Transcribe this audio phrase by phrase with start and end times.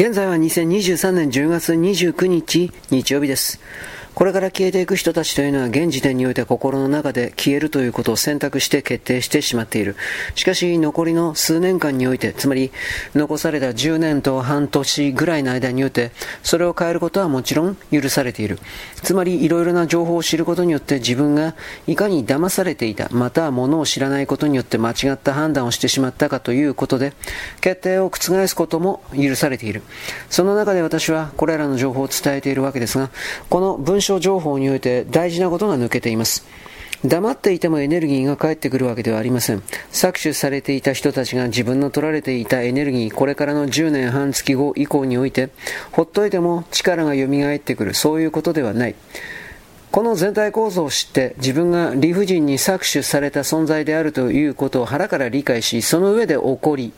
[0.00, 3.60] 現在は2023年10月29日日曜日です。
[4.14, 9.96] これから消えていく人たちというのは現時点において心の中で消えるということを選択して決定してしまっている。
[10.34, 12.70] しかし残りの数年間において、つまり
[13.14, 16.10] 残された10年と半年ぐらいの間において、
[16.42, 18.58] それを変えることはもちろん許されている。
[19.02, 21.54] つまりいろいろな情報を知ることによって自分が
[21.86, 27.12] いかに騙されていた、または物を知らないことによって間違った判断をしてしまったかということで、
[27.60, 29.82] 決定を覆すことも許されている。
[30.28, 33.10] その中で私はこれらの情報を伝えているわけですが、
[33.48, 36.44] この文章情報において大事なことが抜けています。
[37.04, 39.62] 黙っていてもエネルギーが返ってくるわけではありません。
[39.90, 45.48] 搾取されていた人たちが自分の取られていたエネルギー、これからの10年半月後以降において、
[45.92, 48.94] ほっといても力が蘇ってくる、そういうことではない。
[49.90, 56.92] この全体構造を知って自分が理不尽に搾取された存在であるということを腹から理解し、その上で怒り、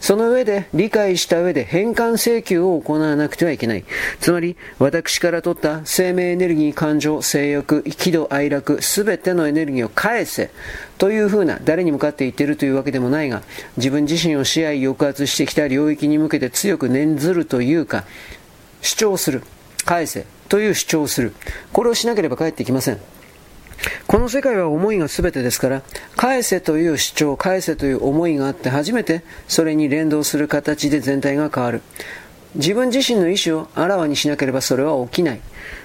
[0.00, 3.84] その上で理解した上で返還請求を行わなくてはいけない。
[4.20, 10.50] つまり、私から取った生命エネルギー、感情、性欲、喜怒哀楽、すべてのエネルギーを返せ。
[10.96, 13.42] というふうな、誰に向かって言っているというわけでもないが、
[13.76, 18.04] 自分自身を支配抑圧してきた領域に向けて強く念ずるというか、
[18.80, 19.42] 主張する。
[19.84, 20.37] 返せ。
[20.48, 21.34] という主張をする。
[21.72, 22.98] これをしなければ帰ってきません。
[24.06, 25.82] この世界は思いが全てですから、
[26.16, 31.82] 返せという主張、返せという思いがあって初めてそれに連動する形で全体が変わる。
[32.54, 35.40] 自分自身の意思をあらわにしなければそれは起きない。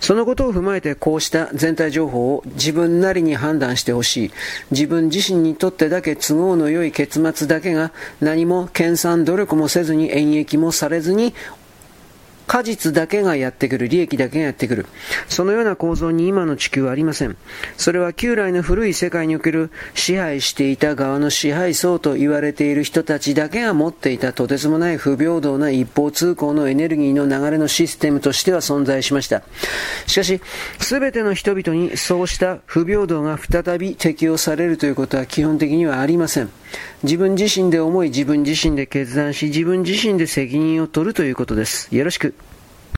[0.00, 4.30] そのことを踏まえてこうした全体情報を自分なりに判断してほしい。
[4.72, 11.32] 自分自身にとってだけ都合の良い結末だけが何も研鑽努力もせずに演繹もされずに
[12.48, 14.86] 果実だけがやってくる、利益だけがやってくる。
[15.28, 17.36] そのような構造に今の地球はありません。
[17.76, 29.42] それは旧来の古い世界における支配していた側の支配層と言われている人たちだけが持っていたとてつもない不平等な一方通行のエネルギーの流れのシステムとしては存在しました。
[30.06, 30.40] しかし、
[30.80, 36.50] すべての人々にそうした不平等が再び適用されるということは基本的にはありません。
[37.02, 41.94] 自分自身で思い、自分自身で決断し、自分自身で責任を取るということです。
[41.94, 42.34] よろしく。